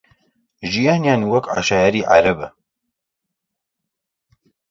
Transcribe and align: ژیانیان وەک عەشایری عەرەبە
ژیانیان 0.71 1.21
وەک 1.31 1.45
عەشایری 1.53 2.07
عەرەبە 2.11 2.47